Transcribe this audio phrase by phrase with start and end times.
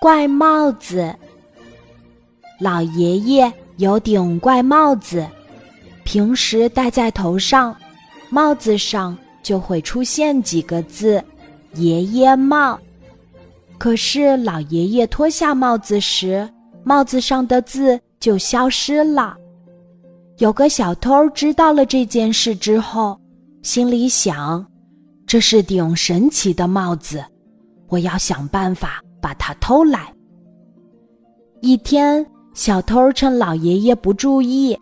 [0.00, 1.14] 怪帽子。
[2.60, 5.26] 老爷爷有顶怪帽子，
[6.04, 7.76] 平时戴在头上，
[8.30, 11.22] 帽子上就会出现几个字
[11.74, 12.78] “爷爷帽”。
[13.78, 16.48] 可是老爷爷脱下帽子时，
[16.82, 19.36] 帽子上的字就消失了。
[20.38, 23.18] 有个小偷知道了这件事之后，
[23.62, 24.64] 心里想
[25.26, 27.24] ：“这是顶神奇的帽子，
[27.88, 30.12] 我要想办法把它偷来。”
[31.60, 34.78] 一天，小偷趁老爷爷不注意，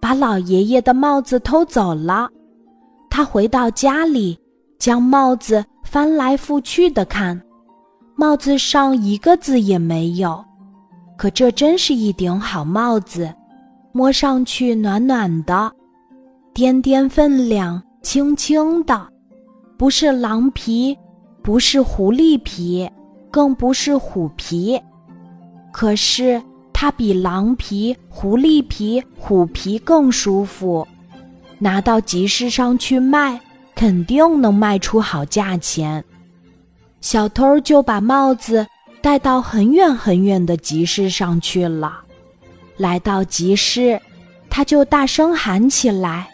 [0.00, 2.28] 把老爷爷的帽子偷走了。
[3.08, 4.38] 他回到家里，
[4.78, 7.40] 将帽子翻来覆去的看，
[8.14, 10.44] 帽子上一个字也没有。
[11.16, 13.32] 可这真是一顶好帽子。
[13.90, 15.72] 摸上去暖暖的，
[16.54, 19.08] 掂掂分量，轻轻的，
[19.76, 20.96] 不是狼皮，
[21.42, 22.88] 不是狐狸皮，
[23.30, 24.80] 更不是虎皮，
[25.72, 26.42] 可是
[26.72, 30.86] 它比狼皮、狐狸皮、虎皮更舒服，
[31.58, 33.40] 拿到集市上去卖，
[33.74, 36.04] 肯定能卖出好价钱。
[37.00, 38.66] 小偷就把帽子
[39.00, 42.00] 带到很远很远的集市上去了。
[42.76, 44.00] 来到集市，
[44.50, 46.28] 他就大声喊起来：“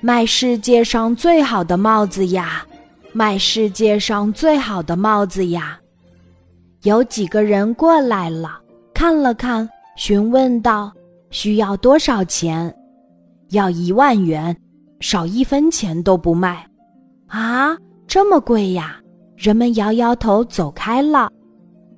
[0.00, 2.64] 卖世界上最好的帽子呀！
[3.12, 5.78] 卖世界上最好的帽子呀！”
[6.82, 8.58] 有几个人过来了，
[8.94, 10.90] 看了看，询问道
[11.30, 12.74] ：“需要多少钱
[13.50, 14.56] ？”“要一万元，
[15.00, 16.66] 少一分钱都不卖。
[17.28, 18.96] ”“啊，这么贵呀！”
[19.36, 21.30] 人们摇摇头走开了。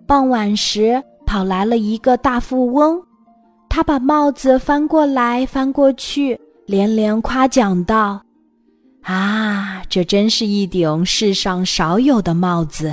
[0.07, 3.01] 傍晚时，跑来了一个大富翁。
[3.69, 8.21] 他把帽子翻过来翻过去，连连夸奖道
[9.03, 12.93] ：“啊，这真是一顶世上少有的帽子。”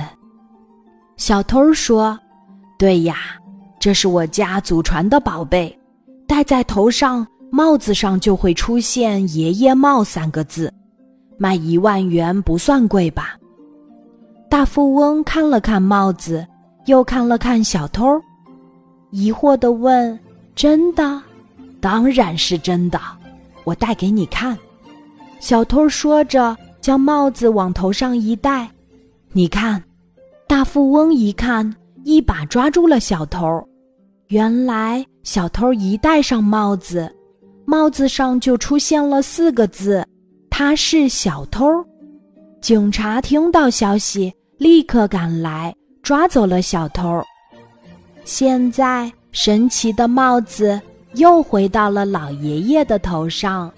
[1.20, 2.18] 小偷说
[2.78, 3.14] ：“对呀，
[3.78, 5.78] 这是我家祖传的宝贝，
[6.26, 10.72] 戴在头上，帽子上就会出现‘爷爷帽’三个字，
[11.36, 13.36] 卖一万元不算贵吧？”
[14.48, 16.44] 大富翁看了看帽子，
[16.86, 18.18] 又看了看小偷，
[19.10, 20.18] 疑惑地问。
[20.54, 21.22] 真的，
[21.82, 22.98] 当然是真的，
[23.64, 24.56] 我戴给你看。
[25.38, 28.70] 小偷说着，将帽子往头上一戴。
[29.32, 29.82] 你看，
[30.50, 31.72] 大富翁一看，
[32.02, 33.64] 一把抓住了小偷。
[34.30, 37.08] 原来，小偷一戴上帽子，
[37.64, 40.04] 帽子上就出现了四个字
[40.50, 41.64] ：“他是小偷。”
[42.60, 45.72] 警察听到消息，立刻赶来，
[46.02, 47.22] 抓走了小偷。
[48.24, 49.08] 现在。
[49.30, 50.80] 神奇的帽子
[51.14, 53.72] 又回到了老爷爷的头上。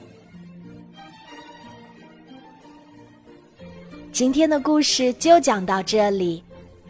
[4.10, 6.42] 今天的故事就讲到这里，